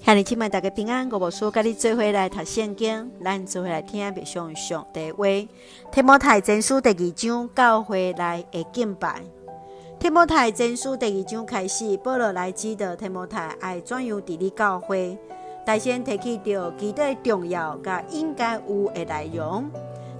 [0.00, 5.24] 向你亲们大家平安，我无输，跟你做伙来读圣经，咱做伙来听别上上帝话。
[5.92, 9.22] 提摩太前书第二章，教会来会敬拜。
[10.00, 15.16] 提摩太前书第二章开始，保罗来指导提摩太爱怎样治理教会，
[15.64, 19.70] 大先提起着基督的重要甲应该有的内容，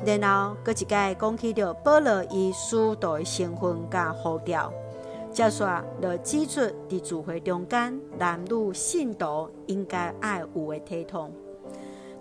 [0.05, 4.73] 然后搁一概讲起着保罗以使徒的身份甲呼召。
[5.33, 11.33] 接说，了指出伫聚会中间，男女信徒应该爱有的体统。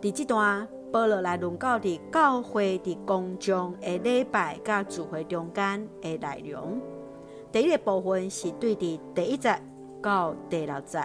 [0.02, 6.82] 伫这段，保罗来论到伫教会伫公众的礼拜甲聚会中间的内容。
[7.52, 9.62] 第一个部分是对伫第一节
[10.02, 11.00] 到第六节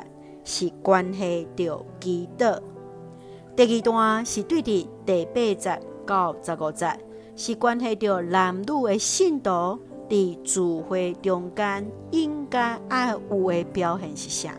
[0.45, 2.61] 是关系着基督；
[3.57, 6.89] 第二段是对伫第八节到十五节
[7.35, 9.81] 是关系着男女的信徒。
[10.09, 14.53] 伫聚会中间应该爱有的表现是啥？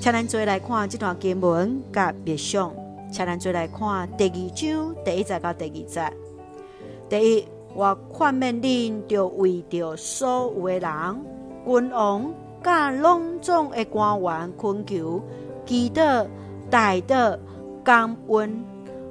[0.00, 2.74] 请咱做来看这段经文甲别想，
[3.12, 6.12] 请咱做来看第二章第一节到第二节。
[7.08, 11.24] 第一，我劝勉恁着为着所有的人、
[11.64, 12.34] 君王、
[12.64, 15.22] 甲拢总的官员困求，
[15.64, 16.26] 祈祷、
[16.68, 17.38] 代祷、
[17.84, 18.64] 感恩，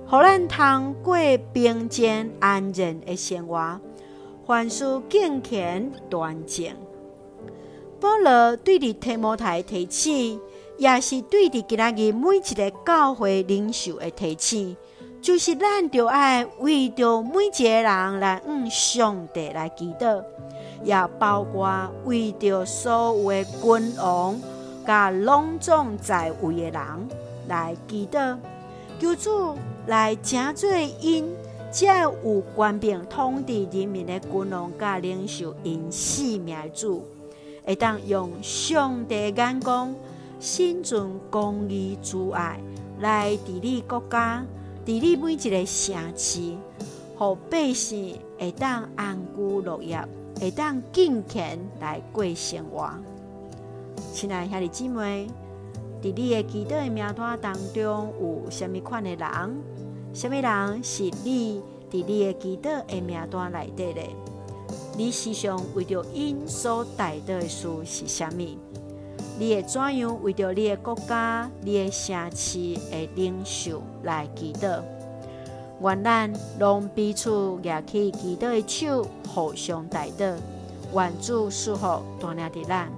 [0.07, 1.15] 互咱通过
[1.53, 3.79] 平静安然的生活。
[4.45, 6.73] 凡事敬虔端正，
[7.99, 10.41] 保罗对伫提摩太提醒，
[10.77, 14.75] 也是对伫今仔日每一个教会领袖的提醒，
[15.21, 20.21] 就是咱着爱为着每一个人来向上帝来祈祷，
[20.83, 24.41] 也包括为着所有的君王、
[24.85, 27.09] 甲拢总在位的人
[27.47, 28.37] 来祈祷，
[28.99, 30.69] 求主来成做
[30.99, 31.33] 因。
[31.71, 37.05] 只要有官兵统治人民的军容甲领袖，因死命主，
[37.65, 39.95] 会当用上帝眼光、
[40.37, 42.59] 心存公义、慈爱
[42.99, 44.45] 来治理国家、
[44.85, 46.57] 治理每一个城市，
[47.17, 50.05] 互百姓会当安居乐业，
[50.41, 52.91] 会当敬虔来过生活。
[54.11, 55.29] 亲爱兄弟姊妹，
[56.01, 59.63] 伫你的祈祷的名单当中有甚物款的人？
[60.13, 64.01] 什物人是你伫你的祈祷的名单内底的？
[64.97, 68.57] 你时常为着因所代祷的事是啥物？
[69.39, 74.81] 你会怎样为着你的国家、你的城市的领袖来祈祷？
[75.81, 80.35] 愿咱拢彼此举起祈祷的手，互相代祷，
[80.93, 82.91] 愿主赐福带领着咱。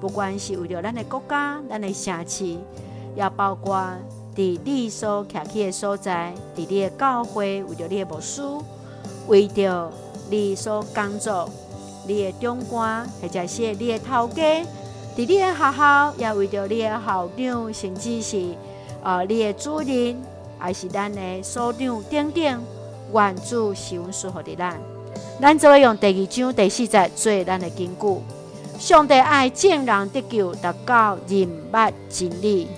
[0.00, 2.58] 不管是为着咱的国家、咱的城市，
[3.16, 3.90] 也包括。
[4.38, 8.40] 伫你所徛起的所在，伫你的教会，为着你的牧师，
[9.26, 9.90] 为着
[10.30, 11.50] 你所工作，
[12.06, 14.62] 你的长官，或者是你的头家，
[15.16, 18.54] 伫你的学校，也为着你的校长，甚至是
[19.02, 20.16] 呃你的主任，
[20.56, 22.62] 还是咱的所长等等，
[23.12, 24.78] 愿主施恩赐福的咱。
[25.40, 28.20] 咱就会用第二章第四节做咱的根据。
[28.78, 32.68] 上帝爱众人得救，达到人捌真理，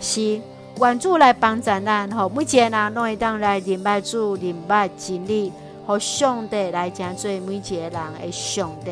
[0.00, 0.40] 是。
[0.80, 5.52] 愿主来帮助咱，吼，每一个人拢会当来认识主、认识真理，
[5.86, 8.90] 和上帝来成做每一个人的上帝。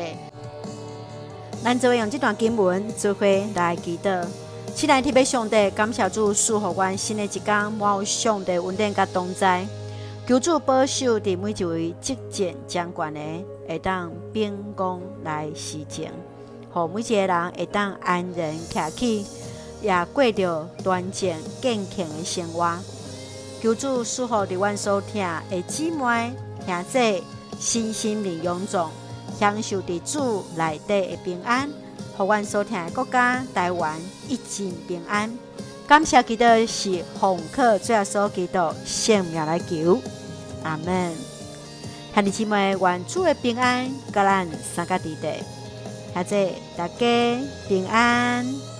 [1.61, 4.25] 咱就会用这段经文做伙来祈祷，
[4.73, 9.65] 期待特别上帝感谢主赐福阮新的一天，满有上帝恩典甲同在，
[10.25, 13.19] 求主保守伫每一位执政掌权的，
[13.67, 16.05] 会当秉公来施政，
[16.71, 19.25] 和每一个人会当安然徛起。
[19.83, 21.29] 也过着端正
[21.61, 22.79] 健康的生活，
[23.61, 26.31] 求主赐福伫阮所听的姊妹
[26.65, 27.23] 兄弟，
[27.59, 28.89] 身心灵勇壮，
[29.37, 31.69] 享受伫主内底的平安，
[32.17, 33.99] 互阮所听的国家台湾
[34.29, 35.37] 一尽平安。
[35.85, 39.99] 感谢基督是奉靠最后所基督圣名来求，
[40.63, 41.13] 阿门。
[42.15, 45.27] 兄弟姊妹，愿主的平安，甲咱三个弟弟，
[46.13, 48.72] 兄弟大家平安。